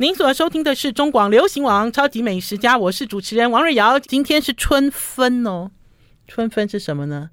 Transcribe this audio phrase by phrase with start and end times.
[0.00, 3.98] 您所收听的是中广流行网《超级美食家》，我是主持人王瑞瑶。
[3.98, 5.72] 今天是春分哦，
[6.28, 7.30] 春分是什么呢？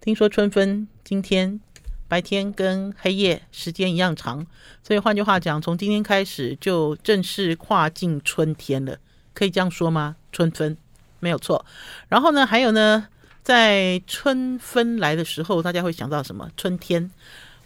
[0.00, 1.60] 听说春分今天
[2.08, 4.46] 白天跟黑夜时间一样长，
[4.82, 8.96] 所以换句话讲，从今天开始就正式跨进春天了，
[9.34, 10.16] 可以这样说吗？
[10.32, 10.78] 春分
[11.18, 11.66] 没有错。
[12.08, 13.08] 然后呢，还有呢，
[13.42, 16.48] 在春分来的时候，大家会想到什么？
[16.56, 17.10] 春天。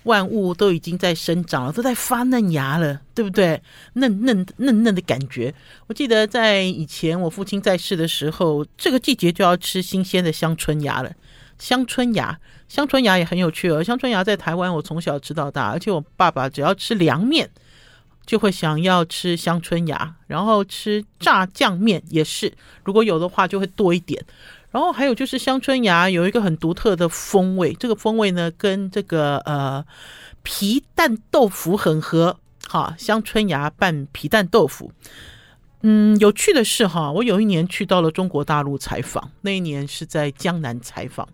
[0.05, 3.61] 万物都已经在生长了，都在发嫩芽了，对不对？
[3.95, 5.55] 嫩嫩嫩嫩的感觉。
[5.87, 11.12] 我记得在以前我父亲在世的时候，这个季节就要吃新鲜的香椿芽了。
[11.59, 12.38] 香椿芽，
[12.69, 13.82] 香椿芽也很有趣哦。
[13.82, 17.48] 香椿芽在台湾我从小吃到大，而且我爸爸只要吃凉面，
[18.27, 22.52] 就会想要吃香椿芽，然后吃炸酱面也是，
[22.84, 24.23] 如果有的话就会多一点。
[24.74, 29.84] 然后还有就是香椿芽有一个很独特的风味，这个风味呢跟这个呃
[30.42, 34.91] 皮蛋豆腐很合，哈，香椿芽拌皮蛋豆腐。
[35.82, 41.29] 嗯，有趣的是哈，我有一年去到了中国大陆采访，那一年是在江南采访，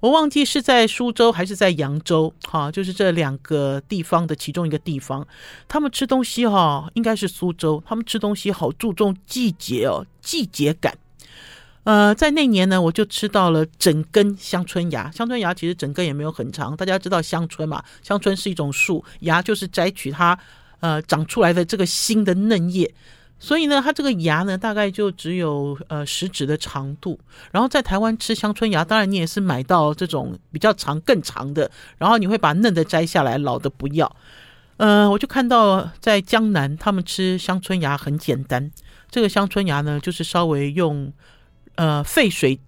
[0.00, 5.24] 我忘记是在苏州还是在扬州，哈，就是这两个地方的其中一个地方，
[5.68, 10.98] 他们吃东西哈，应该是苏州，他们吃东西好注重季节哦，季节感。
[11.84, 15.10] 呃，在那年呢，我就吃到了整根香椿芽。
[15.10, 17.82] 香椿芽其实整根也没有很长，大家知道香椿嘛？
[18.02, 20.38] 香椿是一种树，芽就是摘取它
[20.80, 22.92] 呃长出来的这个新的嫩叶，
[23.38, 27.18] 所以呢，它这个芽呢大概就只有呃食指的长度。
[27.50, 34.14] 然后在台湾吃香椿芽，当然你也是买到这种比较长、更长的，然后你会把嫩的摘下来，老的不要。
[34.76, 38.70] 呃，我就看到在江南他们吃香椿芽很简单，
[39.10, 41.10] 这个香椿芽呢就是稍微用。
[41.74, 42.58] 呃，沸水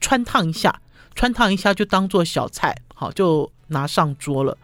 [0.00, 0.80] 穿烫一下，
[1.14, 4.56] 穿烫一下就当做小菜，好，就拿上桌了。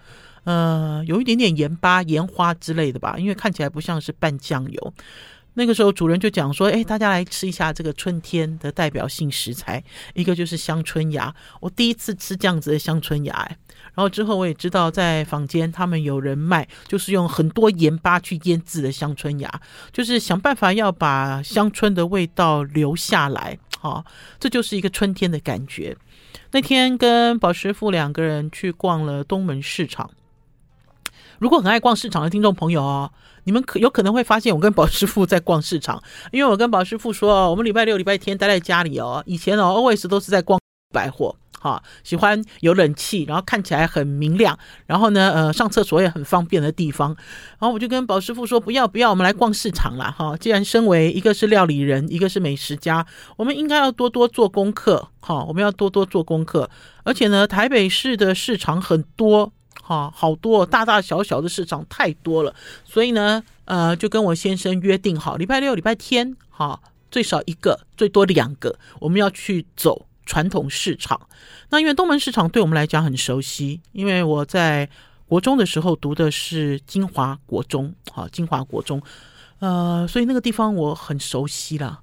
[0.45, 4.95] 呃，有一点点盐巴、盐花之类的吧，因为看起来不像是拌酱油。
[5.55, 9.85] 那个时候主人就讲说：“哎，大家来吃一下这个春天的代表性食材，
[10.15, 11.35] 一个就是香椿芽。
[11.61, 13.57] 我第一次吃这样子的香椿芽，哎，
[13.95, 19.61] 然后之后我也知道在坊间他们有人卖，就是用很多盐巴去腌制的香椿芽，
[19.93, 24.05] 就是想办法要把香椿的味道留下来。”好，
[24.39, 25.97] 这就是一个春天的感觉。
[26.53, 30.09] 那天跟宝师傅两个人去逛了东门市场。
[31.39, 33.11] 如果很爱逛市场的听众朋友哦，
[33.43, 40.61] 你们可有可能会发现我跟宝师傅在逛市场，因为我跟宝师傅说，我们礼拜六、礼拜天待在家里哦，以前哦，always 都是在逛
[40.95, 41.35] 百货。
[41.63, 47.11] 哈，喜欢有冷气，然后看起来很明亮，然后呢，呃，上厕所也很方便的地方。
[47.61, 53.07] 然后我就跟宝师傅说：“不要不要，我们来逛市场啦。”哈，既然身为一个是料理人，一个是美食家，
[53.37, 55.09] 我们应该要多多做功课。
[55.21, 56.69] 哈，我们要多多做功课。
[57.05, 62.53] 而且呢，台北市的市场很多，哈，好多大大小小的市场太多了。
[62.85, 70.07] 所以呢，呃，就跟我先生约定好，礼拜六、礼拜天，哈，最少一个，最多两个，我们要去走。
[70.25, 71.21] 传统市场，
[71.71, 74.89] 那因为东门市场对我们来讲很熟悉，因为我在
[75.27, 79.03] 国中的时候读的是金华国中，好，金华国中，
[79.61, 82.01] 呃，所以那个地方我很熟悉啦。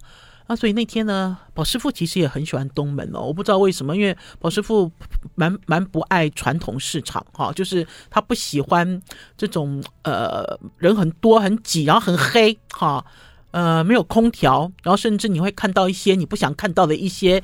[0.48, 4.92] 啊，所以那天呢，宝师傅其实也很喜欢东门哦，我不知道为什么，因为宝师傅
[5.36, 9.00] 蛮蛮不爱传统市场，哈，就是他不喜欢
[9.38, 13.06] 这种呃人很多很挤，然后很黑，哈，
[13.52, 17.44] 呃，没有空调，然后甚至你会看到一些你不想看到的一些。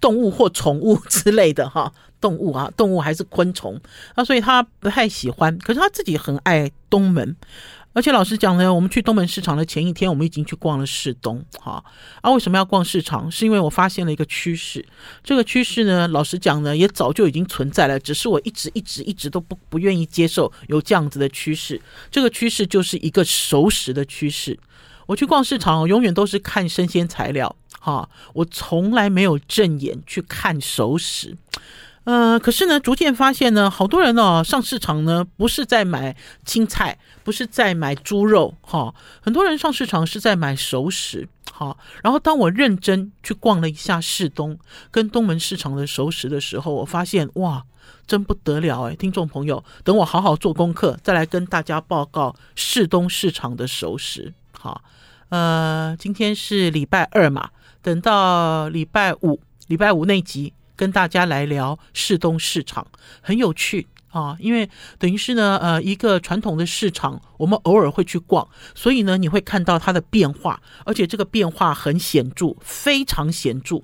[0.00, 3.80] 动物或宠物之类的哈， 动物啊，动物还是昆虫
[4.14, 5.56] 啊，所以他不太喜欢。
[5.58, 7.36] 可是他自己很爱东门，
[7.92, 11.82] 而且老实讲呢，我们去东门市场的前一天，我们已经去逛了市东哈。
[12.20, 13.30] 啊，为什么要逛市场？
[13.30, 14.84] 是因为我发现了一个趋势。
[15.24, 21.80] 这个趋势呢，老实讲呢，也早就已经存在了，只是我一直一直一直都不不愿意接受有这样子的趋势。
[22.10, 24.58] 这个趋势就是一个熟食的趋势。
[25.06, 27.56] 我去逛市场，永远都是看生鲜材料。
[27.80, 31.36] 哈，我从来没有正眼去看熟食，
[32.04, 41.76] 呃，可是呢，逐渐发现呢，好多人哦上市场呢，不是在买青菜，不是在买猪肉，哈，很多人上市场是在买熟食，哈。
[42.02, 44.58] 然后当我认真去逛了一下市东
[44.90, 47.62] 跟东门市场的熟食的时候，我发现哇，
[48.06, 54.80] 真不得了哎，听众朋友，等我好好做功课，再来跟大家报告市东市场的熟食，哈，
[55.28, 57.50] 呃，今天是礼拜二嘛。
[57.88, 62.86] 等到礼拜五，礼拜五那集跟大家来聊市东市场，
[63.22, 64.36] 很有趣啊！
[64.40, 64.68] 因为
[64.98, 73.80] 等于是呢，呃，一个传统的市场，我们偶尔会去逛，所以呢，你会看到它的变化，而且这个变化很显著，非常显著。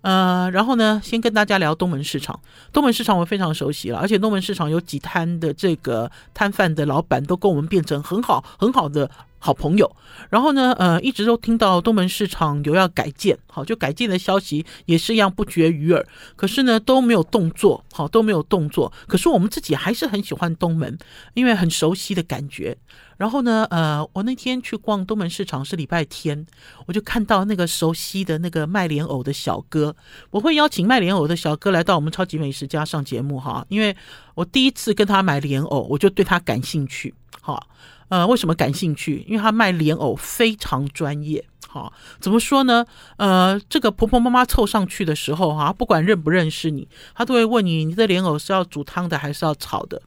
[0.00, 2.40] 呃，然后呢，先跟大家聊东门市场。
[2.72, 9.08] 东门市场我非常熟悉了，而且东门市场有几摊的这个摊贩的老板都跟我们变成很好很好的
[9.44, 9.94] 好朋友，
[10.30, 16.02] 然后呢，呃，一直都听到东门市场有要改建，好，就改建的消息也是一样不绝于耳。
[16.34, 18.90] 可是呢，都没有动作，好，都没有动作。
[19.06, 20.96] 可是我们自己还是很喜欢东门，
[21.34, 22.74] 因为很熟悉的感觉。
[23.18, 26.46] 然后呢，呃，我那天去逛东门市场是礼拜天，
[26.86, 29.94] 我就看到那个熟悉的那个卖莲藕的小哥。
[30.30, 33.94] 我会邀请卖莲藕的小哥来到我们超级美食家上节目哈，因为
[34.34, 37.12] 我第一次跟他买莲藕，我就对他感兴趣，
[37.42, 37.68] 好。
[38.08, 39.24] 呃，为什么感兴趣？
[39.28, 41.44] 因为他卖莲藕非常专业。
[41.68, 42.84] 好，怎么说呢？
[43.16, 50.00] 呃，这个婆婆妈妈凑上去的时候，哈，不管认不认识你，他都会问你，你的莲藕是要煮汤的还是要炒的？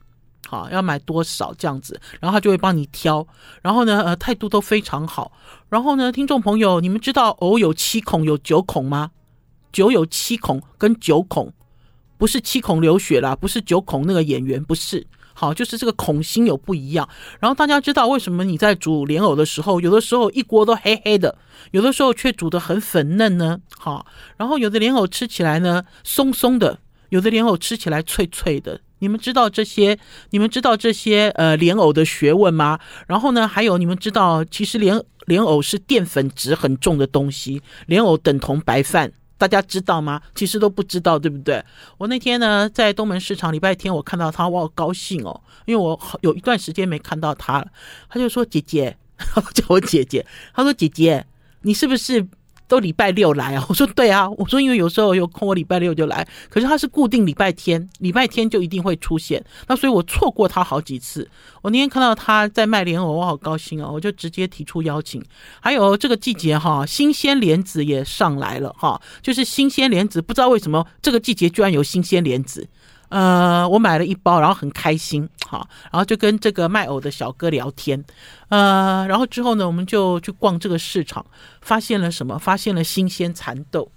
[0.47, 3.27] 好，要买多少这样子，然后他就会帮你挑。
[3.61, 5.33] 然后呢，呃，态度都非常好。
[5.67, 9.11] 然后呢，听众朋友，你们知道藕有七孔有九孔吗？
[9.73, 11.51] 酒有七孔跟九孔，
[12.17, 15.05] 不是七孔流血啦，不是九孔那个演员，不是。
[15.39, 17.07] 好，就是这个孔心有不一样。
[17.39, 21.38] 然后大家知道为什么你在煮莲藕的时候，有的时候一锅都黑黑的，
[21.69, 23.60] 有的时候却煮得很粉嫩呢？
[23.78, 24.07] 好，
[24.38, 26.80] 然后有的莲藕吃起来呢松松的，
[27.10, 28.81] 有的莲藕吃起来脆脆的。
[28.98, 30.00] 你们知道这些？
[30.31, 32.80] 你们知道这些呃莲藕的学问吗？
[33.06, 39.13] 然后呢，还有你们知道，其实莲莲藕是淀粉质很重的东西，莲藕等同白饭。
[39.38, 40.22] 大家知道吗？
[40.36, 41.63] 其实都不知道，对不对？
[41.98, 47.68] 我那天呢，在东门市场礼拜天，我看到他，我好高兴哦，因为我好有一段时间没看到他了。
[48.10, 48.98] 他就说：“姐姐，
[49.54, 51.25] 叫我姐姐。”他说：“姐姐，
[51.62, 52.28] 你是不是？”
[52.67, 53.65] 都礼拜六来啊？
[53.69, 56.27] 我说对啊， 我说因为有时候有空，我礼拜六就来。
[56.49, 59.43] 可是他是固定礼拜天，礼拜天就一定会出现。
[59.67, 61.29] 那所以我错过他好几次。
[61.61, 63.89] 我那天看到他在卖莲藕，我好高兴啊！
[63.89, 65.23] 我就直接提出邀请。
[65.59, 72.67] 还有这个季节哈，新鲜莲子也上来了哈，就是新鲜莲子，不知道为什么这个季节居然有新鲜莲子。
[73.09, 78.04] 呃，我买了一包，然后很开心，好，然后就跟这个卖藕的小哥聊天，
[78.50, 81.25] 呃，然后之后呢，我们就去逛这个市场，
[81.62, 82.38] 发现了什么？
[82.38, 83.89] 发现了新鲜蚕豆。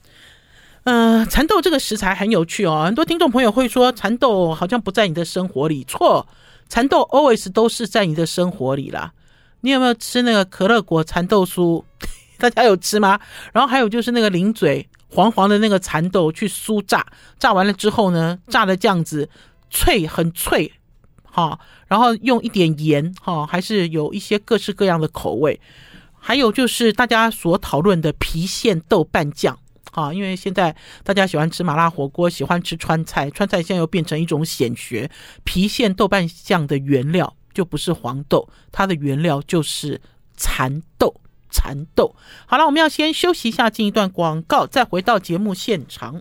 [0.85, 6.27] 呃，蚕豆这个食材很有趣哦，很多听众朋友会说蚕豆好像不在你的生活里，错，
[6.69, 9.13] 蚕豆 always 都是在你的生活里啦。
[9.63, 11.85] 你有没有吃那个可乐果蚕豆酥？
[12.41, 13.21] 大家有吃吗？
[13.53, 14.89] 然后还有就是那个零嘴。
[15.13, 17.05] 黄黄的那个蚕豆去酥炸，
[17.37, 19.29] 炸完了之后呢，炸的这样子
[19.69, 20.73] 脆，很脆，
[21.25, 21.59] 哈，
[21.89, 25.61] 然后用一点盐，哈，还是有一些各式各样的口味。
[26.17, 29.59] 还有就是大家所讨论的郫县豆瓣酱，
[29.91, 35.11] 哈，因为现在大家喜欢吃麻辣火锅，喜欢吃川菜，川菜现在又变成一种显学。
[35.45, 40.01] 郫县豆瓣酱的原料就不是黄豆，它的原料就是
[40.37, 41.21] 蚕豆。
[41.51, 42.15] 蚕豆，
[42.47, 46.19] 好了，我们要先休息一下，进一段广告，再回到节目现场。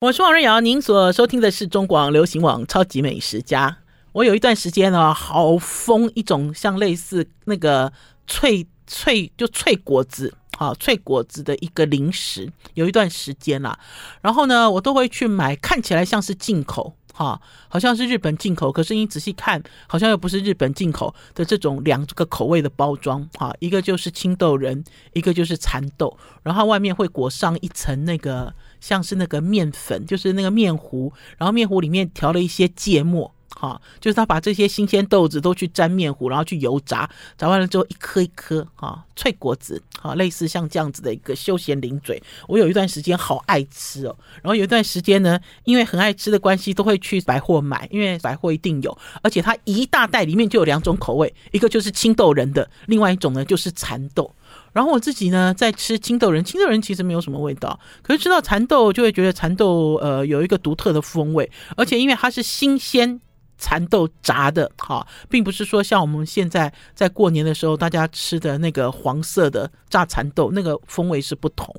[0.00, 3.68] 我是王瑞瑶，您所收听的是中广流行网《超级美食家》。
[4.12, 7.92] 我有一段时间呢，好疯一种像类似那个
[8.26, 13.78] 脆脆就脆果子，啊脆果子的一个零食，有一段时间啦。
[14.20, 16.94] 然后呢，我都会去买，看起来像是进口。
[17.18, 23.28] 哈，好像是日本进口，可是你仔细看，好像又不是日本进口的这种两个口味的包装。
[23.36, 24.84] 哈，一个就是青豆仁，
[25.14, 33.34] 一个就是蚕豆，然后外面会裹上一层那个像是那个面粉，就是那个面糊，然后面糊里面调了一些芥末。
[33.54, 42.22] 哈，就是他把这些新鲜豆子都去沾面糊，然后去油炸，炸完了之后一颗一颗，哈，脆果子，哈，类似像这样子的一个休闲零嘴。
[42.46, 54.32] 我有一段时间好爱吃哦，然后有一段时间呢，因为很爱吃的关系，都会去百货买，因为百货一定有，而且它一大袋里面就有两种口味，一个就是青豆仁的，另外一种呢就是蚕豆。
[54.72, 63.20] 然后我自己呢在吃青豆仁，青豆仁其实没有什么味道，可是吃到蚕豆就会觉得蚕豆呃有一个独特的风味，而且因为它是新鲜。
[63.58, 71.74] 蚕豆炸的，哈，并不是说像我们现在在过年的时候大家吃的那个黄色的炸蚕豆，那个风味是不同。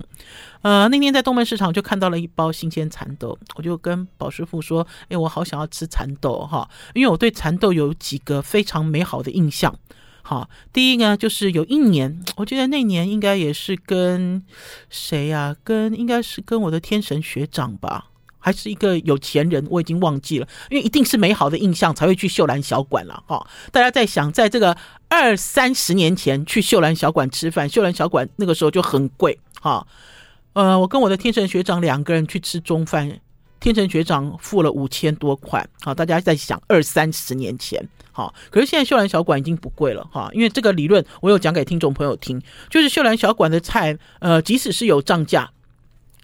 [0.62, 9.74] 呃，那天在东门市场就看到了一包新鲜蚕豆，我就跟宝师傅说：“哎，我好想要吃蚕豆，哈，因为我对蚕豆有几个非常美好的印象。
[10.22, 14.44] 好，第一呢，就是有一年，我记得那年应该也是跟
[14.90, 15.56] 谁呀？
[15.64, 18.08] 跟应该是跟我的天神学长吧。”
[18.40, 23.46] 还是一个有钱人，我已经忘记了，因为一定是美好的印象才会去秀兰小馆了哈。
[23.72, 24.76] 大家在想，在这个
[25.10, 29.86] 二三十年前去秀兰小馆吃饭，秀兰小馆那个时候就很贵哈。
[30.54, 33.20] 呃，我跟我的天成学长两个人去吃中饭，
[33.60, 35.68] 天成学长付了五千多块。
[35.82, 45.50] 好，大家在想二三十年前，好，可是现在秀兰小馆已经不贵了哈，因为这个理论我有讲给听众朋友听，就是秀兰小馆的菜，呃，即使是有涨价。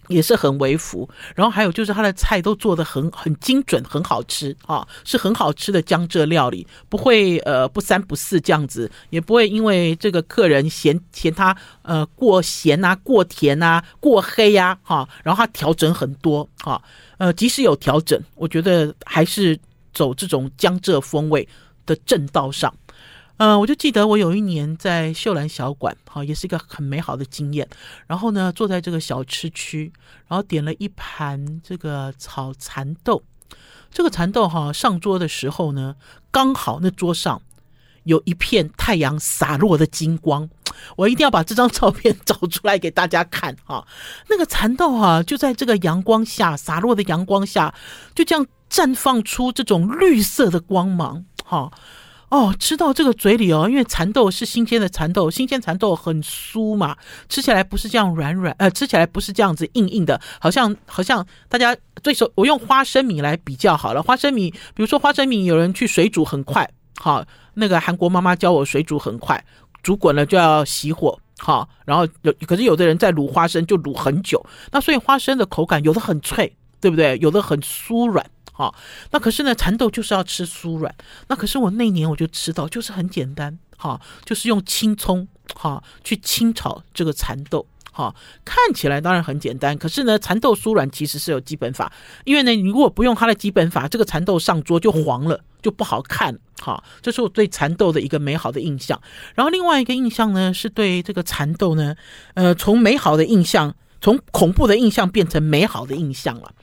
[0.08, 16.80] 也是很微服，然后还有就是他的菜都做得很很精准，很好吃啊，是很好吃的江浙料理，不会呃不三不四这样子，也不会因为这个客人嫌嫌他呃过咸啊、过甜啊、过黑呀哈，然后他调整很多哈，
[17.18, 19.58] 呃即使有调整，我觉得还是
[19.92, 21.48] 走这种江浙风味
[21.84, 22.72] 的正道上。
[23.38, 27.68] 呃，我就记得我有一年在秀兰小馆，哈，也是一个很美好的经验。
[28.06, 29.92] 然后呢，坐在这个小吃区，
[30.26, 33.22] 然后点了一盘这个炒蚕豆。
[33.90, 35.96] 这个蚕豆哈上桌的时候呢，
[36.30, 37.40] 刚好那桌上
[38.04, 40.48] 有一片太阳洒落的金光。
[40.96, 43.86] 我一定要把这张照片 找出来给大家看哈。
[44.28, 47.74] 那个蚕豆哈就在这个阳光下洒落的阳光下，
[48.14, 51.70] 就这样绽放出这种绿色的光芒哈。
[52.28, 56.96] 哦，吃到这个嘴里哦，因为蚕豆是新鲜的蚕豆，新鲜蚕豆很酥嘛，
[57.28, 64.02] 吃起来不是这样软软，呃，吃起来不是这样子硬硬的，好像好像大家最熟，我用花生米来比较好了。
[64.02, 66.68] 花生米，比如说花生米，有人去水煮很快，
[66.98, 69.44] 好，那个韩国妈妈教我水煮很快，
[69.84, 77.16] 煮滚了就要熄火，好，然后有可是有的人在卤花生就卤很久，那所以花生的口感有的很脆，对不对？
[77.20, 78.26] 有的很酥软。
[78.58, 78.74] 好，
[79.10, 80.94] 那可是呢，蚕豆就是要吃酥软。
[81.28, 88.14] 那可是我那年我就吃到，就是很简单，哈，就是用青葱，哈，去清炒这个蚕豆，哈，
[88.46, 89.76] 看起来当然很简单。
[89.76, 91.92] 可是呢，蚕豆酥软其实是有基本法，
[92.24, 96.38] 因为呢，你如果不用它的基本法，这个蚕豆上桌就黄了，就不好看。
[96.58, 98.98] 哈，这是我对蚕豆的一个美好的印象。
[99.34, 101.94] 然后另外一个印象呢，是对这个蚕豆呢，
[102.32, 106.54] 呃，从美好的印象，从恐怖的印象变成美好的印象了。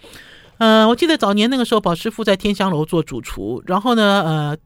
[0.63, 4.57] 呃，我记得早年那个时候，宝师傅在天香楼做主厨，然后呢，呃，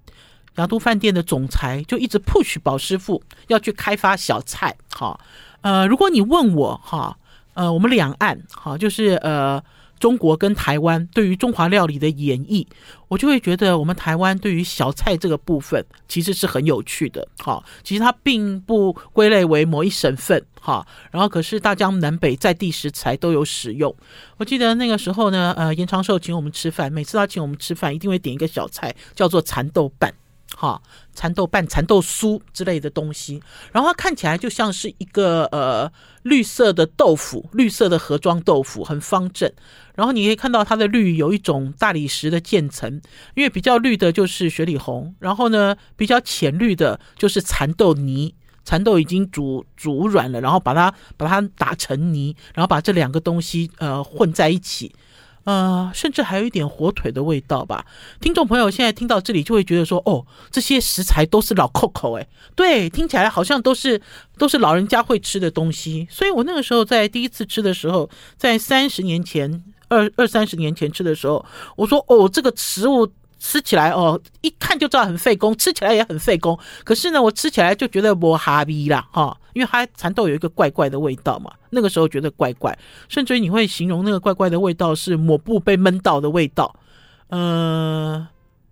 [0.57, 4.75] 洋都饭店的总裁就一直 push 宝师傅要去开发小菜。
[4.93, 5.19] 好，
[5.61, 7.17] 呃，如果你问我哈，
[7.55, 9.59] 呃，我们两岸哈，就是呃。
[9.99, 12.65] 中国跟台湾对于中华料理的演绎，
[13.07, 17.27] 我就会觉得我们台湾对于小菜这个部分其实是很有趣的。
[17.39, 20.43] 哈，其实它并不归类为某一省份。
[20.59, 23.95] 哈，然后可是大江南北在地食材都有使用。
[24.37, 30.13] 我记得那个时候呢，呃，严长寿请我们吃饭，每次他请我们吃饭，一定会点一个小菜，叫做蚕豆拌。
[30.55, 30.81] 哈，
[31.13, 35.91] 蚕豆拌、蚕豆酥之类的东西，然后它看起来就像是一个呃
[36.23, 39.51] 绿色的豆腐，绿色的盒装豆腐，很方正。
[39.95, 43.01] 然后你可以看到它的绿有一种大理石的渐层，
[43.35, 54.93] 因为比较绿的就是雪里红，然后呢比较浅绿的就是蚕豆泥，蚕豆已经煮煮软了，然后把它把它打成泥，然后把这两个东西呃混在一起。
[55.47, 57.85] 呃，甚至还有一点火腿的味道吧。
[58.19, 64.01] 听众朋友现在听到这里就会觉得说，哦，这些食材都是老扣扣哎，对，听起来好像都是
[64.37, 66.05] 都是老人家会吃的东西。
[66.11, 71.45] 所以我那个时候在第一次吃的时候，在三十年前，二二三十年前吃的时候，
[71.77, 73.09] 我说，哦，这个食物。
[73.39, 76.57] 吃起来哦，一看就知道很费工，吃起来也很费工。
[76.83, 81.51] 可是呢，我吃起来就觉得我哈逼啦哈，因为它蚕豆有一个怪怪的味道嘛。
[81.69, 82.77] 那个时候觉得怪怪，
[83.09, 86.75] 甚至于你会形容那个怪怪的味道是抹布被闷到的味道。
[87.29, 88.27] 呃，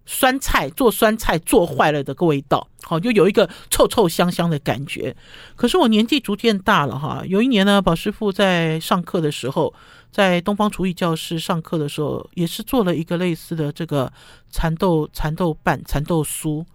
[0.05, 5.15] 酸菜做酸菜做坏了的个味道，好，就有一个臭臭香香的感觉。
[5.55, 9.73] 可是我年纪逐渐大了哈，有一年呢，宝师傅在上课的时候。
[10.15, 14.09] 在东方厨艺教室上课的时候，也是做了一个类似的这个
[14.49, 16.65] 蚕豆蚕豆拌蚕豆酥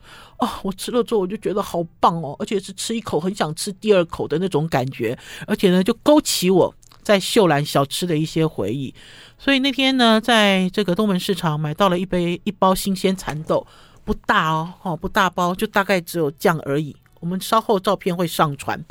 [0.40, 8.94] 哦，我吃了之后我就觉得好棒哦，而且是吃一口很想吃第二口的那种感觉，而且呢就勾起我在秀兰小吃的一些回忆。
[9.38, 13.66] 所以那天呢，在这个东门市场买到了一杯一包新鲜蚕豆，
[14.04, 16.94] 不大哦，哦不大包，就大概只有酱而已。
[17.20, 18.84] 我们稍后照片会上传，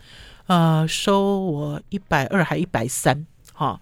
[0.48, 3.80] 呃，收我一百二还一百三，哈。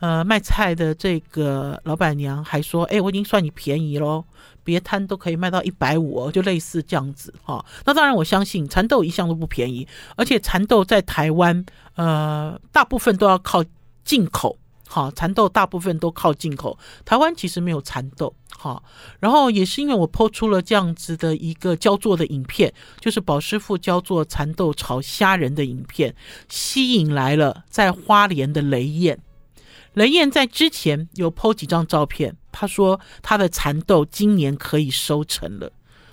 [0.00, 4.24] 呃，卖菜的这个老板娘还说：“哎，我已经算你便宜喽，
[4.62, 7.64] 别摊都可以卖到一百五，就类似这样子哈、哦。
[7.84, 9.86] 那当然，我相信蚕豆一向都不便宜，
[10.16, 11.64] 而且蚕豆在台湾，
[11.96, 13.64] 呃，大部分都要靠
[14.04, 14.56] 进口。
[14.90, 18.34] 哈，蚕豆大部分都靠进口，台湾其实没有蚕豆。
[18.56, 18.82] 哈，
[19.20, 26.14] 然后也是因为我 PO 出了这样子的一个教做的影片，就是宝师傅教做蚕豆炒虾仁的影片，
[26.48, 29.18] 吸引来了在花莲的雷燕。”
[29.98, 35.72] 雷燕在之前有 PO 几张照片，她说她的蚕豆今年可以收成了。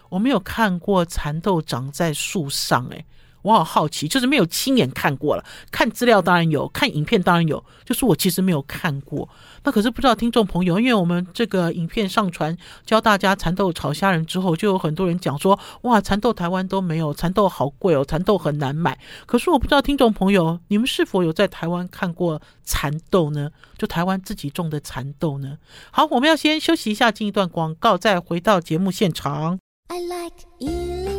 [0.09, 3.05] 我没有看过蚕豆长在树上，诶，
[3.45, 5.45] 我好好奇，就是没有亲眼看过了。
[5.69, 9.29] 看资料当然有，看影片当然有，就是我其实没有看过。
[9.63, 18.97] 那可是不知道听众朋友，因为我们这个影片上传教大家蚕豆炒虾仁之后，就有很多人讲说，哇，蚕豆台湾都没有，蚕豆好贵哦，蚕豆很难买。
[19.27, 23.51] 可是我不知道听众朋友，你们是否有在台湾看过蚕豆呢？
[23.77, 25.57] 就台湾自己种的蚕豆呢？
[25.91, 29.59] 好，我们要先休息一下，进一段广告，再回到节目现场。
[29.87, 31.14] I like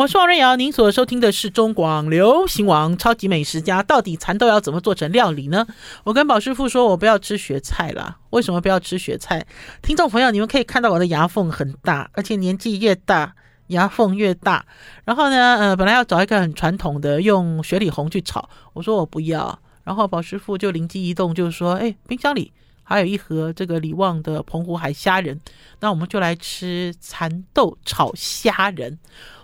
[0.00, 3.82] 我是王瑞瑶，您所收听的是中广流行网超级美食家。
[3.82, 5.66] 到底蚕豆要怎么做成料理呢？
[6.04, 8.16] 我跟宝师傅说，我不要吃雪菜啦。
[8.30, 9.46] 为什么不要吃雪菜？
[9.82, 13.34] 听众朋友，你们可以看到我的牙缝很大，而且年纪越大，
[13.66, 14.64] 牙缝越大。
[15.04, 18.48] 然后呢，呃，本来要找一个很传统的，用雪里红去炒。
[18.72, 19.58] 我说我不要。
[19.84, 22.50] 然后宝师傅就灵机一动，就说：“哎，冰箱里
[22.82, 25.38] 还有一盒这个李旺的澎湖海虾仁，
[25.80, 28.98] 那我们就来吃蚕豆炒虾仁。”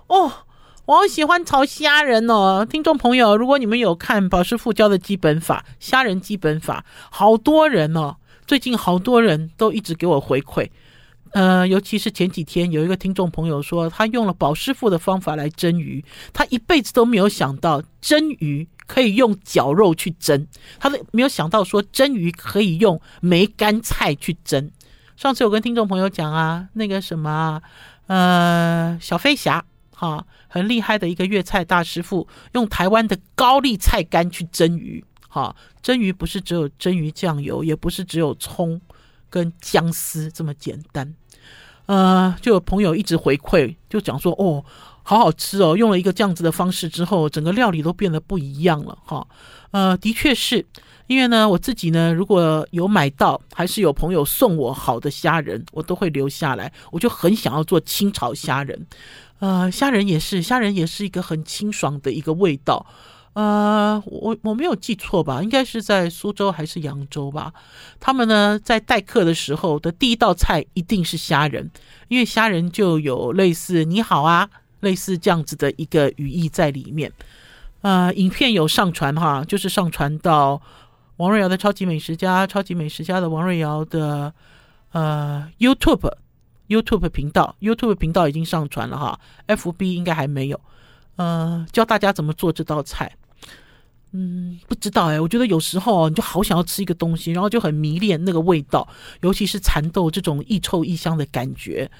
[0.08, 0.32] 哦。
[0.86, 10.70] 我好喜欢炒虾仁哦，听众朋友，如果你们有看宝师傅教的基本法，虾仁基本法，好多人哦，最近好多人都一直给我回馈，
[11.32, 20.46] 呃，尤其是前几天有一个听众朋友说，他用了宝师傅的方法来蒸鱼，他一辈子都没有想到蒸鱼可以用绞肉去蒸，
[20.78, 24.70] 他都没有想到说蒸鱼可以用梅干菜去蒸。
[25.16, 27.60] 上次有跟听众朋友讲啊，那个什么，
[28.06, 29.64] 呃，小飞侠。
[29.98, 35.02] 哈，很厉害的一个粤菜大师傅，用台湾的高丽菜干去蒸鱼。
[35.26, 38.78] 哈，蒸鱼不是只有蒸鱼酱油，也不是只有葱
[39.30, 41.14] 跟姜丝这么简单。
[41.86, 44.62] 呃，就有朋友一直回馈，就讲说哦，
[45.02, 48.98] 好好吃哦，用了一个这样子的方式之后，整个料理都变得不一样了。
[49.04, 49.26] 哈，
[49.70, 50.66] 呃，的确是
[51.06, 56.72] 因为呢，我自己呢，如果有买到，还是有朋友送我好的虾仁，我都会留下来。
[56.90, 58.86] 我就很想要做清炒虾仁。
[59.38, 62.86] 呃，虾仁也是，虾仁也是一个很清爽的一个味道。
[63.34, 65.42] 呃，我我没有记错吧？
[65.42, 67.52] 应该是在苏州还是扬州吧？
[68.00, 71.70] 他们呢，在待客的时候的第一道菜一定是虾仁，
[72.08, 74.48] 因为虾仁就有类似“你好啊”
[74.80, 77.12] 类似这样子的一个语义在里面。
[77.82, 80.58] 呃，影片有上传哈，就是上传到
[81.18, 84.32] 王瑞瑶的超级美食家、超级美食家的王瑞瑶的
[84.92, 86.10] 呃 YouTube。
[86.68, 90.60] YouTube 频道，YouTube 频道已经上传了哈，FB 应该还没有。
[91.16, 93.16] 呃，教大家怎么做这道菜。
[94.12, 98.86] 嗯，不知道哎，我觉得有时候你就好想要吃一个东西，然后就很迷恋那个味道，
[99.20, 101.90] 尤其是蚕豆这种异臭异香的感觉。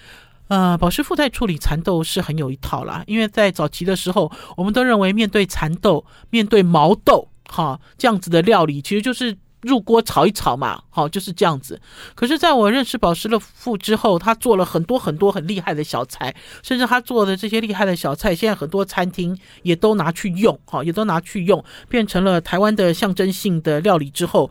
[0.49, 9.37] 呃，宝师傅在处理蚕豆是很有一套啦，因为在早期的时候，我们都认为面对蚕豆、面对毛豆，哈，这样子的料理其实就是。
[9.67, 11.81] 入锅炒一炒嘛，好，就是这样子。
[12.15, 24.09] 可是，在我认识宝师傅之后，他做了很多很多很厉害的小菜，甚至他做的这些厉害的小菜，现在很多餐厅也都拿去用，哈，也都拿去用，变成了台湾的象征性的料理。
[24.11, 24.51] 之后，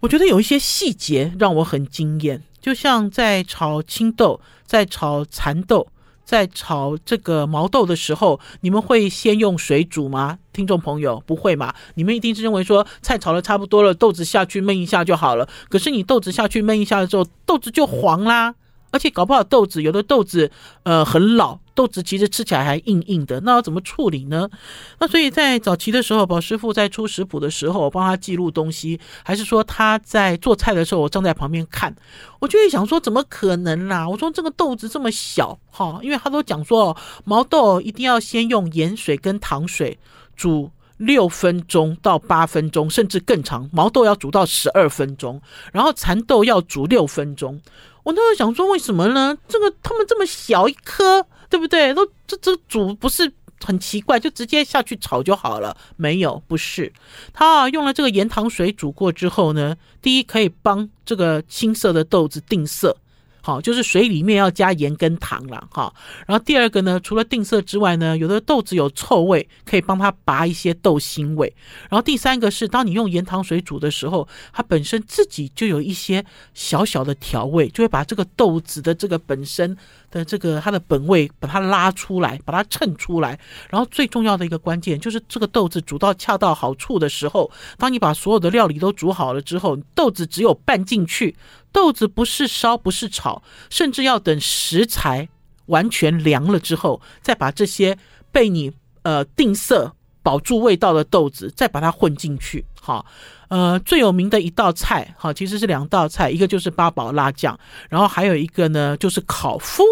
[0.00, 5.86] 我觉得有一些细节让我很惊艳，就像在炒青豆，在炒蚕豆。
[6.28, 10.38] 在炒这个毛豆的时候，你们会先用水煮吗？
[10.52, 11.74] 听众朋友，不会嘛？
[11.94, 15.48] 你们一定是认为说菜炒的差不多了，豆子下去焖一下就好了。
[15.70, 18.54] 可是你豆子下去焖一下的时候，豆子就黄啦。
[18.90, 20.50] 而且搞不好豆子有的豆子，
[20.82, 24.50] 呃，很老，豆子其实吃起来还硬硬的，那要怎么处理呢？
[24.98, 31.94] 那所以在早期的时候，宝师傅在出食谱的时候，我帮他记录东西，还是说他在做菜的时候，我站在旁边看，
[32.40, 34.08] 我就会想说，怎么可能啦？
[34.08, 39.96] 我说这个豆子这么小，哈，因为他都讲说毛豆一定要先用盐水跟糖水
[40.34, 45.40] 煮六分钟到八分钟，甚至更长，毛豆要煮到十二分钟，
[45.72, 47.60] 然后蚕豆要煮六分钟。
[48.02, 49.36] 我那时候想说，为什么呢？
[49.46, 51.94] 这个他们这么小一颗，对不对？
[51.94, 53.32] 都这这煮不是
[53.64, 55.76] 很奇怪，就直接下去炒就好了。
[55.96, 56.92] 没有，不是，
[57.32, 62.96] 他啊用了这个盐糖水煮过之后呢，第一可以帮这个青色的豆子定色。
[63.40, 65.90] 好，就是水里面要加盐跟糖了哈。
[66.26, 71.50] 然后第二个呢，除了定色之外呢，有的豆子有臭味，可以帮它拔一些豆腥味。
[71.88, 79.74] 然后第三个是，当你用盐糖水煮的时候，它本身自己就有一些小小的调味，就会把这个豆子的这个本身
[80.10, 83.38] 的这个它的本味把它拉出来，把它衬出来。
[83.68, 91.36] 然后最重要的一个关键就是这个豆子煮到恰到好处的时候，当你把所有的料理都煮好了之后，豆子只有拌进去。
[91.70, 95.28] 豆子不是烧，不是炒，甚至要等食材
[95.66, 97.98] 完全凉了之后，再把这些
[98.32, 99.92] 被你呃定色
[100.22, 102.64] 保住味道的豆子，再把它混进去。
[102.80, 103.04] 好，
[103.48, 107.58] 呃，最有名的一道菜，好，其实是两道菜，一个就是八宝辣酱，
[107.90, 109.82] 然后还有一个呢就是烤麸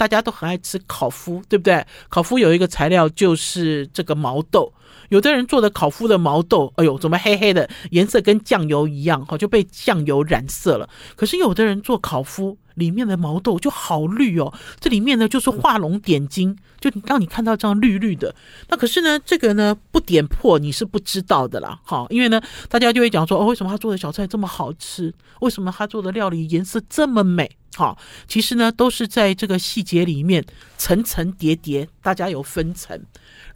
[0.00, 1.86] 大家都很爱吃烤麸，对不对？
[2.08, 4.72] 烤麸有一个材料就是这个毛豆。
[5.10, 10.88] 有的人做的烤麸的毛豆，哎呦，怎么黑黑的，颜色跟酱油一样，哈，就被酱油染色了。
[11.16, 18.34] 可是有的人做烤麸，里面的毛豆就好绿哦，这里面呢就是画龙点睛，就让你看到这样绿绿的。
[18.68, 25.14] 那可是呢，这个呢不点破你是不知道的啦，哈，因为呢，大家就会讲说，哦，为什么他做的小菜这么好吃？
[25.40, 27.48] 为什么他做的料理颜色这么美？
[27.76, 30.44] 好，其实呢，都是在这个细节里面
[30.76, 33.00] 层层叠叠，大家有分层。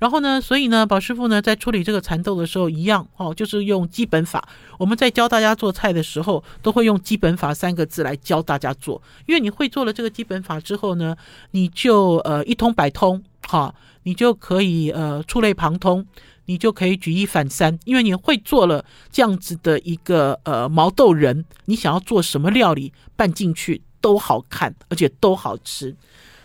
[0.04, 4.46] 然后呢，所以呢，宝师傅呢在处理这个蚕豆的时候，一样哦，就是用基本法。
[4.78, 9.00] 我们在教大家做菜的时候，都会用基本法三个字来教大家做。
[9.24, 11.16] 因为你会做了这个基本法之后呢，
[11.52, 16.06] 你就呃一通百通，哈，你就可以呃触类旁通，
[16.44, 17.78] 你就可以举一反三。
[17.86, 23.80] 因为你会做了这样子的一个呃毛豆仁，你想要做什么料理拌进去。
[24.04, 25.96] 都好看，而且都好吃。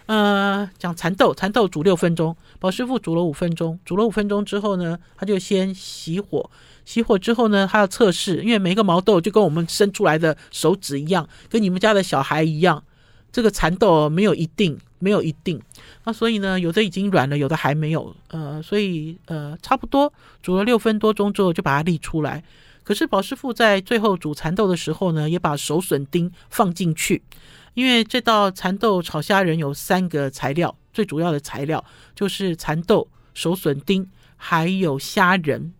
[0.09, 3.79] 呃，讲蚕豆，蚕豆煮六分钟，宝师傅煮了五分钟。
[3.85, 6.49] 煮了五分钟之后呢，他就先熄火。
[6.83, 12.83] 熄火之后呢，他要测试，因为每个毛豆就跟我们生出来的手指一样，跟你们家的小孩一样。
[13.31, 15.61] 这个蚕豆没有一定，没有一定。
[16.05, 18.15] 那所以呢，有的已经软了，有的还没有。
[18.29, 22.43] 呃，所以呃，差不多煮了六分多钟之后，就把它沥出来。
[22.83, 27.21] 可是宝师傅在最后煮蚕豆的时候呢，也把手笋丁放进去，
[27.73, 31.83] 因为这道蚕豆炒虾仁有三个材料，最主要的材料
[32.15, 35.73] 就是蚕豆、手笋丁还有虾仁，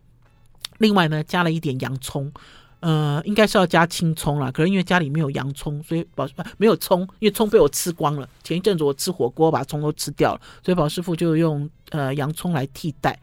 [0.78, 2.32] 另外呢加了一点洋葱，
[2.80, 8.28] 呃，应该是要加青葱啦，可是因为家里没有洋葱，所以宝没有葱，因为葱被我吃光了。
[8.42, 13.18] 前一阵子我吃火锅把葱都吃掉了，所以宝师傅就用呃洋葱来替代。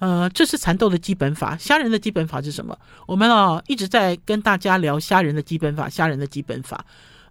[0.00, 2.76] 呃，这是蚕豆的基本法，虾仁的基本法是什么？
[3.06, 6.84] 我们啊一直在跟大家聊虾仁的基本法，虾仁的基本法，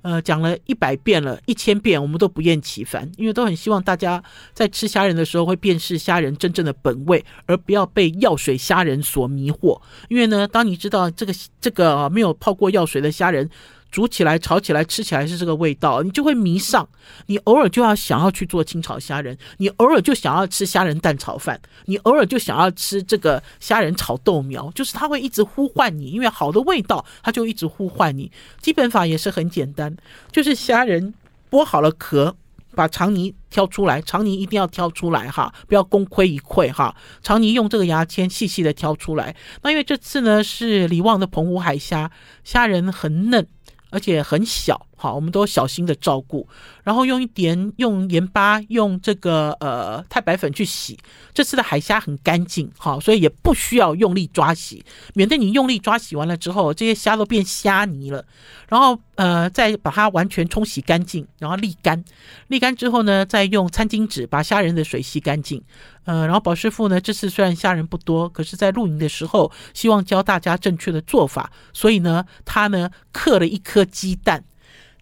[0.03, 9.81] 呃，讲了一百遍了，一千遍，我们都不厌其烦，因为都很希望大家在吃虾仁的时候会辨识虾仁真正的本味，而不要被药水虾仁所迷惑。
[10.09, 13.49] 因为呢，当你知道这个这个没有泡过药水的虾仁。
[13.93, 16.89] 煮起来、炒起来、吃起来是这个味道，你就会迷上。
[17.27, 28.31] 你偶尔就要想要去做清炒虾仁，你偶尔就想要吃虾仁蛋炒饭，你偶尔就想要吃这个虾仁炒豆苗，就是它会一直呼唤你，因为好的味道，它就一直呼唤你。
[28.59, 29.95] 基本法也是很简单，
[30.31, 31.13] 就是虾仁
[31.51, 32.35] 剥好了壳，
[32.73, 36.95] 把肠泥挑出来，肠泥一定要挑出来哈，不要功亏一篑哈。
[37.21, 39.35] 肠泥用这个牙签细细的挑出来。
[39.61, 42.09] 那因为这次呢是李旺的澎湖海虾，
[42.43, 43.47] 虾仁很嫩。
[43.93, 46.47] 而且很小，好，我们都小心的照顾，
[46.83, 50.97] 然后用一点用盐巴，用这个呃太白粉去洗。
[51.33, 58.23] 这次的海虾很干净，好，所以也不需要用力抓洗，免得你用力抓洗完了之后，这些虾都变虾泥了。
[58.69, 62.03] 然后呃，再把它完全冲洗干净，然后沥干。
[62.49, 65.61] 沥干之后呢，再用餐巾纸把虾仁的水吸干净。
[66.05, 74.43] 呃，然后宝师傅呢，这次虽然虾仁不多，可是在露营的时候，希望教大家正确的做法，所以呢，他呢刻了一颗鸡蛋。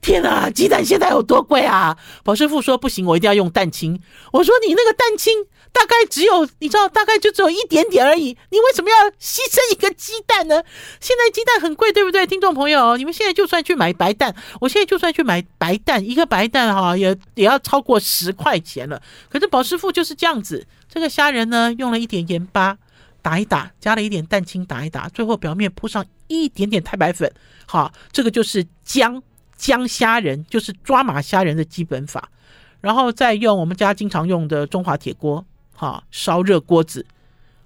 [0.01, 1.95] 天哪，鸡蛋现在有多贵啊？
[2.23, 4.01] 宝师傅说不行，我一定要用蛋清。
[4.33, 10.63] 我说你那个蛋清大概只有，你知道，大概就只有一点点而已，你为什么要牺牲一个鸡蛋呢？
[10.99, 12.25] 现在鸡蛋很贵，对不对？
[12.25, 18.99] 听众朋友，你们现在就算去买白蛋，我现在就算去买白蛋，一个白蛋哈也也要超过十块钱了。
[19.29, 20.65] 可是宝师傅就是这样子。
[20.89, 22.75] 这个虾仁呢，用了一点盐巴
[23.21, 27.31] 打一打，加了一点蛋清打一打，最后表面铺上一点点太白粉。
[27.65, 29.21] 好，这个就是姜
[29.61, 32.31] 姜虾仁，就是抓马虾仁的基本法。
[32.79, 35.45] 然后再用我们家经常用的中华铁锅，
[35.75, 37.05] 哈，烧热锅子，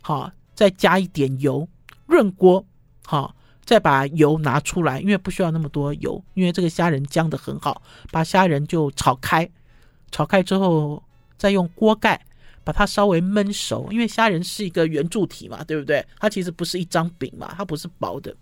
[0.01, 1.65] 好，再加一点油，
[2.05, 2.65] 润锅，
[3.05, 7.81] 好，再把油拿出来，因为不需要那么多油，因为这个虾仁姜得很好，
[8.11, 9.49] 把虾仁就炒开，
[10.11, 11.01] 炒开之后
[11.37, 12.19] 再用锅盖。
[12.65, 16.03] 把它稍微焖熟，因为虾仁是一个圆柱体嘛，对不对？
[16.19, 18.35] 它其实不是一张饼嘛，它不是薄的。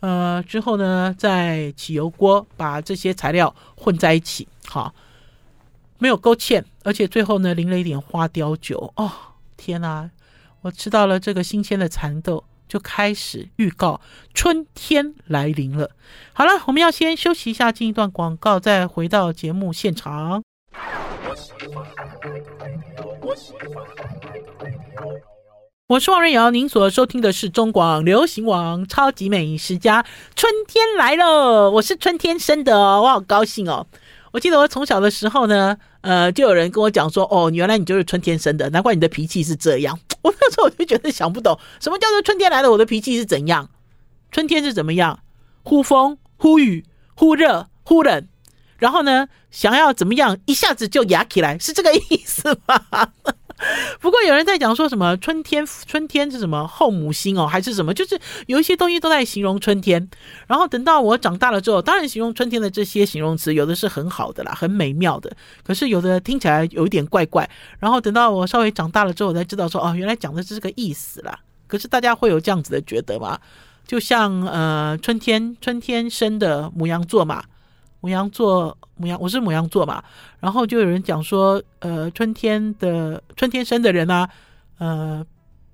[0.00, 4.94] 呃，之后呢，再起油锅，把这些材料混在一起，好，
[5.98, 8.92] 没有勾芡，而且最后呢，淋了一点花雕酒。
[8.96, 9.10] 哦，
[9.56, 10.10] 天哪！
[10.62, 14.00] 我吃到了这个新鲜的蚕豆，就开始预告
[14.34, 15.90] 春天来临了。
[16.32, 20.42] 好了，我们要先休息一下，进一段广告，再回到节目现场。
[25.88, 30.04] 我是王瑞瑶，您所收听的是中广流行网超级美食家。
[30.36, 33.86] 春天来了，我是春天生的，我好高兴哦。
[34.30, 39.98] 我记得我从小的时候呢，呃，就有人跟我讲说，哦，原来你就是春天生的，难怪你的脾气是这样。
[40.20, 43.70] 我那时候我就觉得想不懂，什么叫做春天来了，我的脾气是怎样？
[44.30, 45.20] 春天是怎么样？
[45.62, 48.28] 忽风忽雨忽热忽冷。
[48.76, 53.08] 然后呢，想要怎么样，一下子就压起来，是这个意思吗？
[54.00, 57.92] 不过有人在讲说什么春天，春天是什么后母星哦，还是什么？
[57.92, 60.08] 就是有一些东西都在形容春天。
[60.46, 65.30] 然后等到我长大了之后，当然形容春天的这些形容词，有的是很好的啦，很美妙的。
[65.64, 67.48] 可是有的听起来有一点怪怪。
[67.78, 71.38] 然后等到我稍微长大了之后，我才知道说哦，原来讲的是这个意思啦。
[71.66, 73.38] 可是大家会有这样子的觉得吗？
[73.86, 77.42] 就像呃，春天，春天生的母羊座嘛。
[78.00, 80.02] 牡羊座，牡羊，我是牡羊座嘛，
[80.40, 84.28] 然后就有人讲说，呃，春天的春天生的人啊，
[84.78, 85.26] 呃，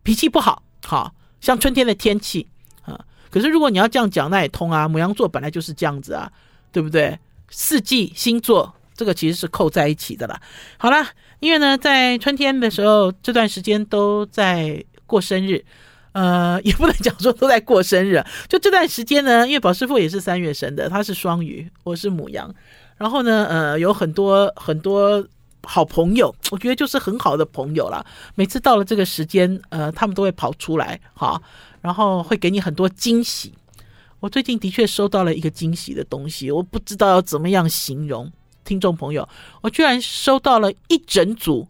[0.02, 2.46] 脾气不好，好像春天的天气
[2.82, 2.98] 啊。
[3.30, 4.88] 可是如果你要这样讲，那也通啊。
[4.88, 6.30] 牡羊座本来就是这样子啊，
[6.72, 7.18] 对不对？
[7.50, 10.40] 四季星座这个其实是扣在一起的啦。
[10.78, 11.06] 好啦，
[11.40, 15.64] 因为呢，在春天的时候，这段时间都在过生日。
[16.14, 22.55] 呃， 也不能讲说都在过生日，就这段时间呢，因为宝师傅也是三月生的，他是双鱼，我是母羊，
[22.96, 25.27] 然后呢，呃，有很多很多
[25.64, 28.05] 好朋友，我觉得就是很好的朋友啦。
[28.37, 31.42] 每次到了这个时间，呃，他们都会跑出来，哈，
[31.81, 33.53] 然后会给你很多惊喜。
[34.20, 38.31] 我最近的确收到了一个惊喜的东西，我不知道要怎么样形容，
[38.64, 39.29] 听众朋友，
[39.62, 41.66] 我居然收到了一整组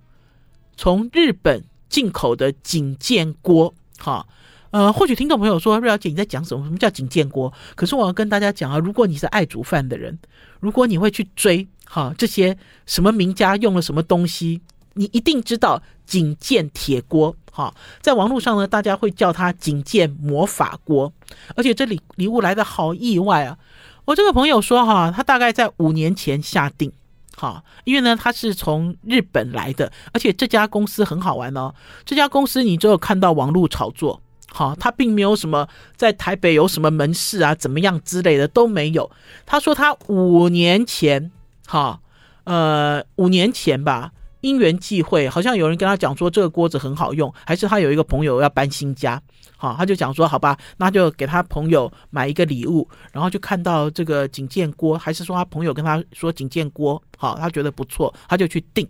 [0.77, 3.73] 从日本进口的景建锅。
[4.05, 4.29] 好，
[4.71, 6.63] 呃，或许听众朋友说，瑞小姐你在讲什么？
[6.63, 7.51] 什么叫景建锅？
[7.75, 10.19] 可是我要跟大家讲啊，如果你是爱煮饭的人，
[10.61, 14.61] 如果你会去追哈这些什么名家用了什么东西，
[14.93, 17.35] 你一定知道景建铁锅。
[17.51, 21.11] 哈，在网络上呢，大家会叫它景建魔法锅。
[21.57, 23.57] 而且这礼礼物来的好意外啊！
[24.05, 26.93] 我这个朋友说哈，他大概在五年前下定。
[27.37, 31.75] 好，因为呢，他是从日本来的，而且这家公司很好玩哦。
[32.05, 39.11] 这家公司你只有看到网络炒作，好，他并没有什么在台北有什么门市啊，怎么样之类的都没有。
[39.45, 41.33] 他说他五年前，
[41.67, 42.01] 好，
[42.45, 49.21] 呃，五年前吧，因缘际会，好像有人跟他讲说这个锅子很好用，还是他有一个朋友要搬新家。
[49.65, 58.87] 啊，他就讲说，好吧，那就给他朋友买一个礼物，然后就看到这个景建锅，还是说他朋友跟他说景建锅，好，他觉得不错，他就去订。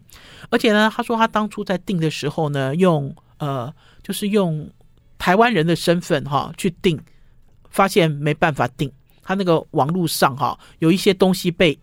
[0.51, 4.69] 而且呢，他说他当初在订的时候呢，用呃，就是用
[5.19, 7.01] 台湾人的身份哈去订，
[7.71, 8.91] 发现没办法订，
[9.23, 11.79] 他那个网络上哈有一些东西被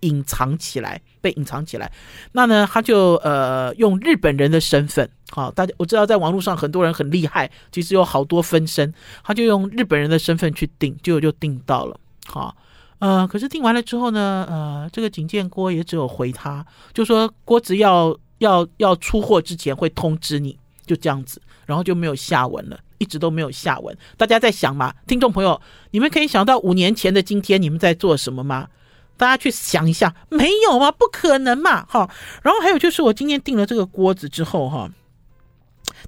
[0.00, 1.90] 隐藏起来，被隐藏起来。
[2.30, 11.98] 那呢，他就呃用日本人的身份，好，大家我知道在网络上很多人很厉害，其实有好多分身，他就用日本人的身份去定，结果就定到了。
[12.26, 12.56] 好，
[13.00, 23.98] 呃，可是定完了之后呢，呃，这个景建锅也只有回他，就说锅子要要要出货之前会通知你，就这样子，然后就没有下文了，一直都没有下文。
[24.16, 24.94] 大家在想吗？
[25.08, 25.60] 听众朋友，
[25.90, 28.68] 你们可以想到五年前的今天你们在做什么吗？
[29.16, 30.92] 大家去想一下，没有吗？
[30.92, 31.84] 不可能嘛！
[31.86, 32.08] 哈，
[32.42, 34.90] 然后还有就是，我今天订了这个锅子之后，哈，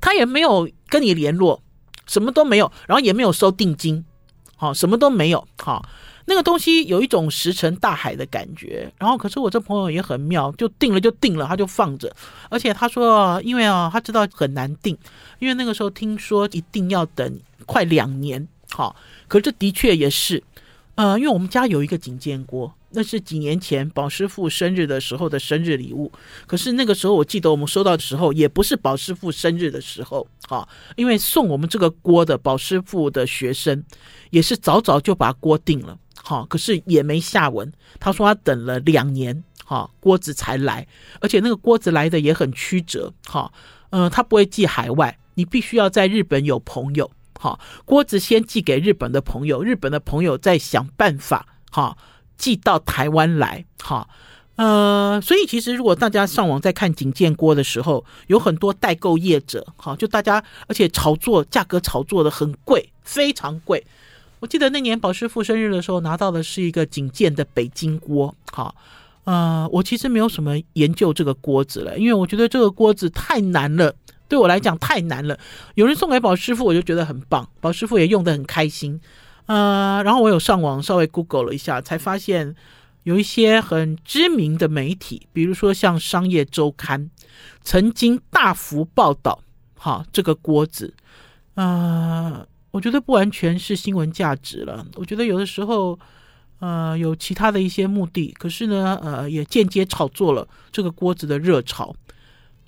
[0.00, 1.62] 他也没有跟你联络，
[2.06, 4.04] 什么都没有，然后也没有收定金，
[4.56, 5.88] 好，什么都没有，好，
[6.26, 8.92] 那个东西有一种石沉大海的感觉。
[8.98, 12.14] 然后，可是我这朋友也很妙，就订了就订了，他就放着，
[12.50, 14.96] 而且他说，因为啊，他知道很难订，
[15.38, 18.94] 因为那个时候听说一定要等快两年，好，
[19.26, 20.42] 可是这的确也是，
[20.96, 22.74] 呃，因为我们家有一个景建锅。
[22.90, 26.10] 那是几年前宝师傅生日的时候的生日礼物，
[26.46, 33.84] 可是那个时候我记得我们收到的时候也不是宝师傅生日的时候啊，因为送我们这个锅的宝师傅的学生
[34.30, 37.70] 也是早早就把锅订了，好，可是也没下文。
[38.00, 40.86] 他说他等了两年，哈，锅子才来，
[41.20, 43.52] 而且那个锅子来的也很曲折，哈，
[43.90, 51.98] 嗯，他不会寄海外，你必须要在日本有朋友，哈，锅子先寄给日本的朋友，日本的朋友再想办法，哈。
[52.38, 54.08] 寄到台湾来，哈，
[54.56, 63.84] 呃，所以其实如果大家上网在看景建锅的时候，有很多代购业者，哈，就大家而且炒作价格炒作的很贵，非常贵。
[64.40, 68.72] 我记得那年宝师傅生日的时候拿到的是一个景建的北京锅，哈，
[69.24, 73.92] 呃，我其实没有什么研究这个锅子了，因为我觉得这个锅子太难了，
[74.28, 75.36] 对我来讲太难了。
[75.74, 79.00] 有人送给宝师傅，我就觉得很棒，宝师傅也用得很开心。
[79.48, 82.54] 呃，然后我有上网稍微 Google 了一下，才发现
[83.04, 87.06] 有一些很知名的媒体，比如说像《商业周刊》，
[87.62, 89.40] 曾经大幅报道，
[89.74, 90.92] 哈，这个锅子，
[91.54, 95.98] 呃，我觉得不完全是新闻价值了，我觉得有的时候，
[96.58, 101.96] 呃，有其他的一些目的，可是呢，呃，也间接炒作了这个锅子的热潮。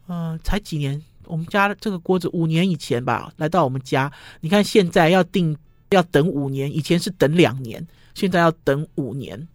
[0.06, 5.54] 呃，才几年，我们家这个锅子五年以前吧，来到我们家，你看现在要订。
[5.90, 9.48] 要等五年，以前是等两年，现在要等五年，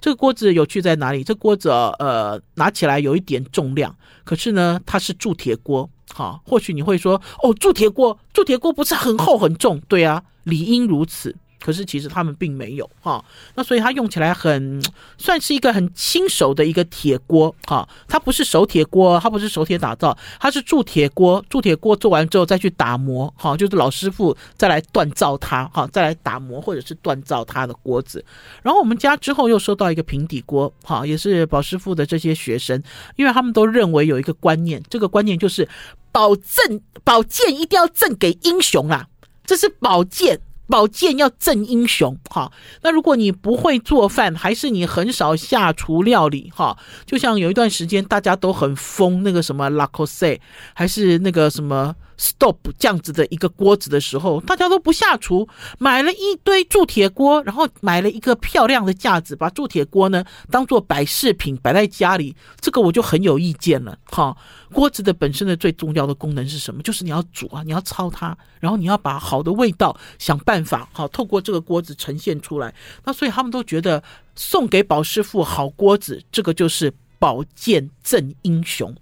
[0.00, 1.24] 这个锅子有趣在哪里？
[1.24, 5.88] 这锅子呃拿起来有一点重量，可是呢它是铸铁锅。
[6.12, 9.80] 好，或许你会说哦，铸铁锅，铸铁锅不是很厚很重？
[9.88, 11.34] 对啊，理应如此。
[11.62, 14.82] 可是其实他们并没有哈，那所以它用起来很
[15.16, 28.24] 算是一个很轻手的一个铁锅哈，它不是手铁锅，它不是手铁打造，它是铸铁锅，铸铁锅做完之后再去打磨哈，就是老师傅再来锻造它哈，再来打磨或者是锻造它的锅子。
[28.62, 32.82] 然后我们家之后又收到一个平底锅哈，也是宝师傅的这些学生，
[33.16, 35.68] 因为他们都认为有一个观念，这个观念就是
[36.10, 39.06] 宝赠宝剑一定要赠给英雄啊，
[39.46, 40.40] 这是宝剑。
[40.72, 42.50] 宝剑要正英雄，哈。
[42.80, 46.78] 那如果你不会做饭，还是你很少下厨料理，哈。
[47.04, 50.40] 就像有一段时间大家都很疯那个什么 l a c o s e
[50.72, 55.48] 还是那个什么 Stop 这样子的一个锅子的时候，大家都不下厨，
[55.78, 62.36] 买了一堆铸铁锅，然后买了一个漂亮的架子，把铸铁锅呢当做摆饰品摆在家里。
[62.60, 64.36] 这个我就很有意见了，哈。
[64.72, 66.82] 锅子的本身的最重要的功能是什么？
[66.82, 72.74] 就是你要煮啊，你要焯它，然后你要把好的味道想办法好透过这个锅子呈现出来。
[73.04, 74.02] 那所以他们都觉得
[74.34, 76.90] 送给宝师傅好锅子，这个就是
[77.22, 78.92] 宝剑赠英雄。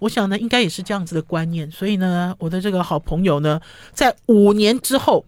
[0.00, 1.70] 我想呢，应该也是这样子的观念。
[1.70, 3.58] 所以呢，我的这个好朋友呢，
[3.94, 5.24] 在五年之后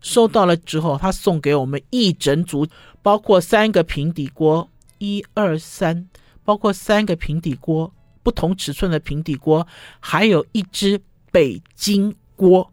[0.00, 2.66] 收到了之后，他送给我们一整组，
[3.02, 6.08] 包括三个平底锅，一二三，
[6.46, 7.92] 包括三个平底锅。
[8.22, 9.68] 不同尺寸的平底锅，
[10.00, 10.98] 还有一只
[11.30, 12.72] 北京锅。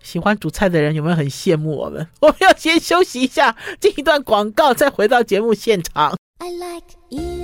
[0.00, 2.06] 喜欢煮菜的人有没有很羡慕我们？
[2.22, 6.16] 我们要先休息一下，进一段广告，再回到节目现场。
[6.38, 7.37] I like 103,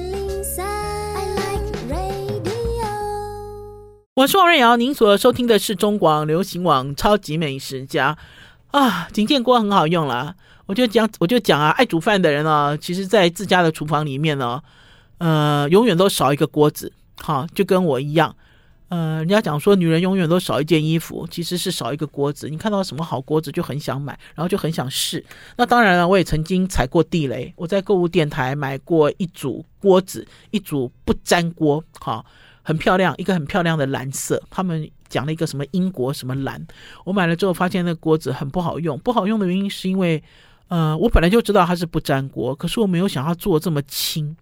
[4.16, 8.16] 我是王瑞瑶，您所收听的是中广流行网《超级美食家》
[8.78, 10.36] 啊，景建锅很好用啦。
[10.66, 14.62] 我就讲，我就讲啊，爱煮饭的人啊，其实在自家的厨房里面呢。
[15.18, 18.36] 呃，永远都少一个锅子，哈，就跟我一样。
[18.88, 22.48] 呃，人家讲说女人永远都少一件衣服，其实是少一个锅子。
[22.48, 25.24] 你看到什么好锅子就很想买，然后就很想试。
[25.56, 27.52] 那当然了，我也曾经踩过地雷。
[27.56, 32.24] 我在购物电台买过一组锅子，一组不粘锅，哈，
[32.64, 34.42] 很漂亮，一个很漂亮的蓝色。
[34.50, 36.66] 他们讲了一个什么英国什么蓝，
[37.04, 38.98] 我买了之后发现那锅子很不好用。
[38.98, 40.20] 不好用的原因是因为，
[40.68, 44.36] 呃，我本来就知道它是不粘锅，可是我没有想它做这么轻。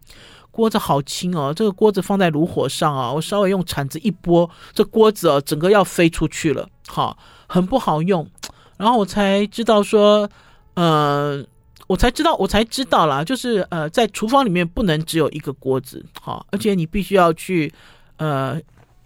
[0.52, 7.16] 锅子好轻哦，这个锅子放在炉火上啊，我稍微用铲子一拨，这锅子啊整个要飞出去了，好，
[7.48, 8.28] 很不好用。
[8.76, 10.28] 然后我才知道说，
[10.74, 11.42] 呃，
[11.86, 17.72] 我才知道，我才知道啦，就是呃，在厨房里面不能只有一个锅子，好，而且你必须要去
[18.22, 18.60] 呃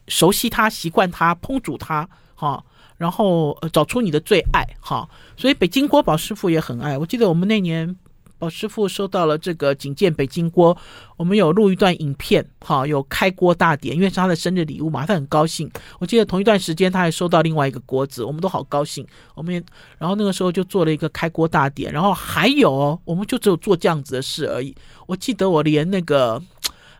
[0.08, 2.64] 熟悉它、习惯它、烹煮它，好，
[2.98, 6.98] 然后找出你的最爱，哈，所以北京锅宝师傅也很爱。
[6.98, 7.96] 我记得我们那年。
[8.38, 10.76] 宝师傅收到了这个景建北京锅，
[11.16, 15.70] 我们有录一段影片，哈，有开锅大典，因为是他的生日礼物嘛，他很高兴。
[15.98, 19.06] 我记得同一段时间他还收到另外一个锅子，我们都好高兴。
[19.34, 19.62] 我们也，
[19.96, 24.76] 然后那个时候就做了一个开锅大典，然后还有，我们就只有做这样子的事而已。
[25.06, 26.38] 我记得我连那个，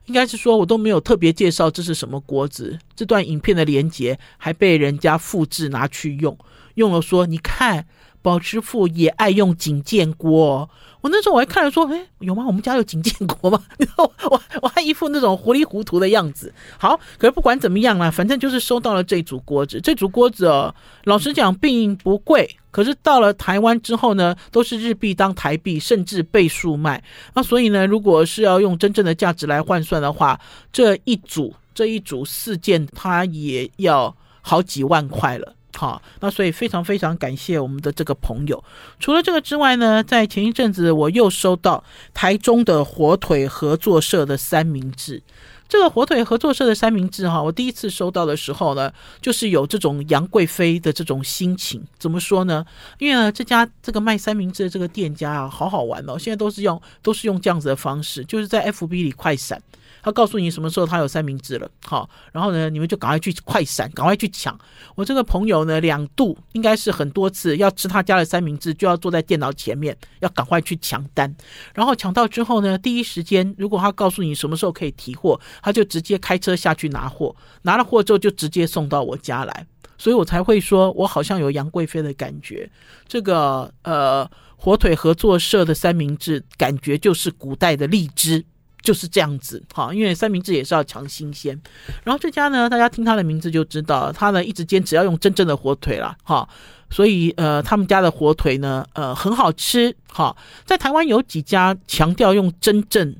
[0.07, 6.37] 应该是说我都没有特别介绍这是什么锅子，这段影片的连接还被人家复制拿去用，
[6.75, 7.87] 用了说你看。
[8.23, 10.69] 宝师傅也爱用景建锅，
[11.01, 12.45] 我那时候我还看了说，哎，有吗？
[12.47, 13.63] 我们家有景建国吗？
[13.79, 16.53] 然后我我还一副那种糊里糊涂的样子。
[16.79, 19.81] 好，可是不管怎么样啦，反正就是收到了这组锅子。
[19.81, 27.03] 这组锅子哦，老实讲并不贵，可是到了台湾之后呢，都是日币当台币，甚至倍数卖。
[27.35, 30.41] 那所以呢，如果是要用真正的价值来换算的话，
[30.73, 35.53] 这一组这一组四件，它也要好几万块了。
[35.77, 38.65] 好，那所以非常非常感谢我们的这个朋友。
[38.99, 41.85] 除了这个之外呢，在前一阵子我又收到
[42.15, 45.23] 台中的火腿合作社的三明治。
[45.69, 51.83] 这个火腿合作社的三明治哈，我第一次收到的时候呢，就是有这种杨贵妃的这种心情。
[51.99, 52.65] 怎么说呢？
[52.99, 56.17] 因为呢，这家这个卖三明治的这个店家啊，好好玩哦。
[56.17, 59.61] 现在都是用都是用这样子的方式，就是在 FB 里快闪。
[60.07, 64.57] 他告诉你什么时候他有三明治了，好，然后呢，你们就赶快去快闪，赶快去抢。
[64.95, 71.35] 我这个朋友呢，两度应该是很多次要吃他家的三明治，就要坐在电脑前面，要赶快去抢单。
[71.75, 79.67] 然后抢到之后呢，第一时间如果他告诉你什么时候可以提货，他就直接开车下去拿货，拿了货之后就直接送到我家来，
[79.99, 82.71] 所以我才会说我好像有杨贵妃的感觉。
[83.09, 88.45] 这个呃，火腿合作社的三明治感觉就是古代的荔枝。
[88.87, 91.61] 就是这样子，哈，因为三明治也是要抢新鲜。
[92.05, 96.49] 然后这家呢，大家听他的名字就知道，他呢一直坚持要用真正的火腿啦，哈，
[96.89, 103.17] 所以呃，他们家的火腿呢，呃，很好吃，哈，在台湾有几家强调用真正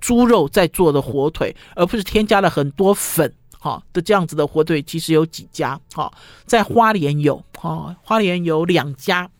[0.00, 6.12] 猪肉在做的火腿，而不是添加了很多粉，哈的这样子的火腿，其实有几家，哈，
[6.44, 9.30] 在花莲有，哈，花莲有两家。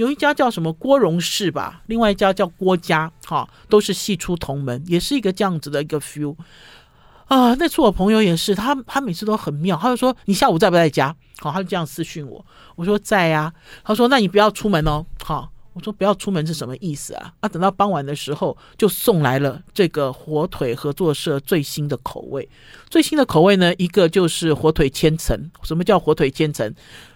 [0.00, 6.34] 有一家叫什么郭荣氏吧，另外一家叫郭家，哈，都是系出同门，也是一个这样子的一个 feel
[7.26, 7.52] 啊。
[7.56, 11.14] 那次我朋友也是，他他每次都很妙，他就说你下午在不在家？
[11.40, 12.42] 好，他就这样私讯我，
[12.76, 13.52] 我说在呀。
[13.84, 17.34] 他说那你不要出门哦，好，我说不要出门是什么意思啊？
[17.40, 22.48] 啊，等到傍晚的时候就送来了这个火腿合作社最新的口味，
[22.88, 25.50] 最新的口味呢，一个就是火腿千层。
[25.62, 26.74] 什么叫火腿千层？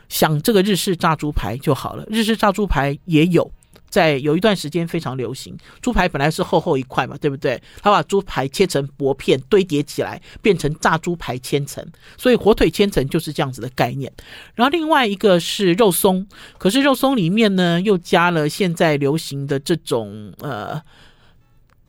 [0.08, 3.50] 想这个日式炸猪排就好了，日式炸猪排也有，
[3.88, 5.56] 在有一段时间非常流行。
[5.80, 7.60] 猪排本来是厚厚一块嘛，对不对？
[7.80, 11.84] 他把猪排切成薄片堆叠起来，变成炸猪排千层，
[12.16, 14.12] 所以火腿千层就是这样子的概念。
[14.54, 16.26] 然后另外一个是肉松，
[16.58, 20.80] 可是肉松里面呢又加了现在流行的这种呃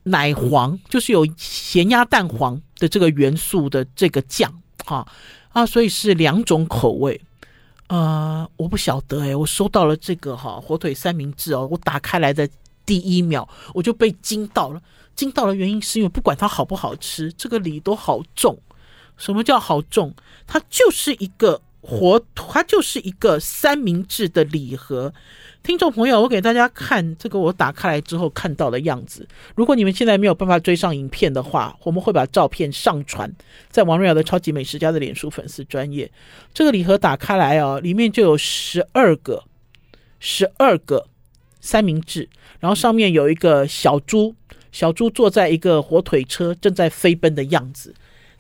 [0.03, 5.07] 奶黄，就是有咸鸭蛋黄的这个元素的这个酱，哈
[5.49, 7.19] 啊，所以是两种口味。
[7.87, 12.49] 呃，我不晓得诶，我收到了这个哈火腿三明治哦，我打开来的
[12.85, 14.81] 第一秒我就被惊到了，
[15.15, 18.57] 惊到的原因是因为不管它好不好吃，这个里都好重。
[19.17, 20.13] 什么叫好重？
[20.47, 21.61] 它就是一个。
[21.85, 25.13] 火，它就是一个三明治的礼盒。
[25.61, 29.27] 听众朋友，我给大家看这个我打开来之后看到的样子。
[29.55, 33.31] 如果你们现在没有办法追上影片的话，我们会把照片上传
[33.69, 36.11] 在王瑞瑶的超级美食家的脸书粉丝专页。
[36.53, 39.43] 这个礼盒打开来哦，里面就有十二个，
[40.19, 41.07] 十二个
[41.59, 42.29] 三明治，
[42.59, 44.35] 然后上面有一个小猪，
[44.71, 47.93] 小猪坐在一个火腿车正在飞奔的样子。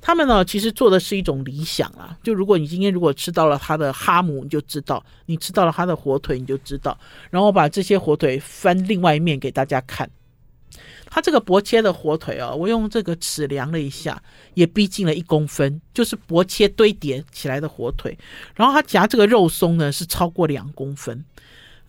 [0.05, 2.15] 他们呢，其实做的是一种理想啊。
[2.21, 6.95] 就如果你今天如果吃到了他的哈姆，你就知道；你吃到了他的火腿，你就知道。
[7.31, 10.07] 然后把这些火腿翻另外一面给大家看。
[11.07, 14.21] 他这个薄切的火腿啊，我用这个尺量了一下，
[14.53, 18.15] 也逼近了一公分，就是薄切堆叠起来的火腿。
[18.53, 21.25] 然后他夹这个肉松呢，是超过两公分。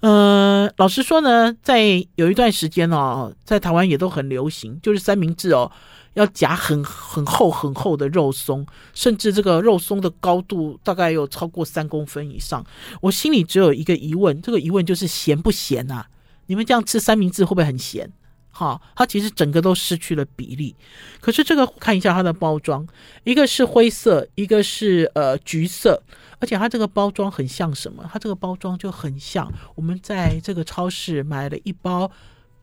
[0.01, 5.71] 呃，老实说呢，在有一段时间哦，在台湾也都很流行，就是三明治哦。
[6.17, 12.65] 要夹很很厚很厚的肉松，甚至这个肉松的高度大概有超过三公分以上。
[13.03, 16.09] 我心里只有一个疑问，这个疑问就是咸不咸啊？
[16.47, 18.11] 你们这样吃三明治会不会很咸？
[18.51, 20.75] 哈，它其实整个都失去了比例。
[21.21, 22.87] 可是这个看一下它的包装，
[23.25, 26.03] 一个是灰色，一个是呃橘色，
[26.39, 28.09] 而且它这个包装很像什么？
[28.11, 32.11] 它这个包装就很像我们在这个超市买了一包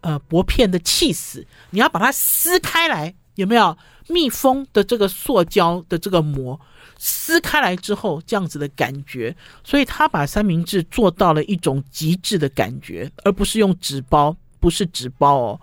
[0.02, 3.14] 呃薄片的气死，你要把它撕开来。
[3.36, 3.76] 有没有
[4.08, 6.60] 密封的这个塑胶的这个膜
[6.98, 9.36] 撕开来之后这样子的感觉？
[9.64, 15.62] 所以他把三明治做到了一种极致的感觉，而不是用纸包，不是纸包哦，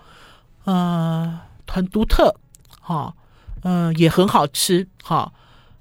[0.64, 2.34] 呃，很独特，
[2.80, 3.14] 哈、
[3.62, 5.32] 嗯、也很好吃，哈、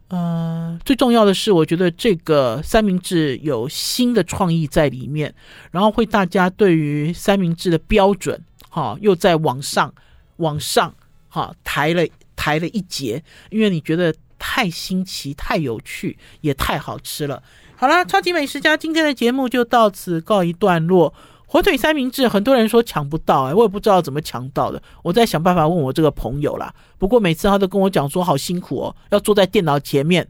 [0.10, 5.34] 嗯、最重要的是，我觉得这个三明治有新的创意在里面，
[5.72, 9.94] 然后会大家对于三明治的标准，哈、又在往上
[10.38, 10.94] 往上。
[11.30, 12.06] 好，抬了
[12.36, 17.42] 抬了一截，因为你觉得太新奇、太有趣，也太好吃了。
[17.76, 21.14] 好了，超级美食家今天的节目就到此告一段落。
[21.46, 24.82] 火腿三明治，很多人说抢不到，哎，我也不知道怎么抢到的。
[25.02, 26.74] 我在想办法问我这个朋友啦。
[26.98, 30.28] 不过每次他都跟我讲说好辛苦哦，要坐在电脑前面。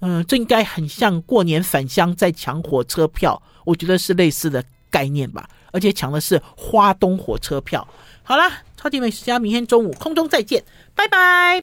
[0.00, 5.48] 嗯，这应该很像过年返乡在抢火车票，我觉得是类似的概念吧。
[5.72, 7.86] 而且抢的是花东火车票。
[8.22, 8.50] 好啦。
[8.80, 10.64] 超级美食家，明天中午空中再见，
[10.94, 11.58] 拜拜。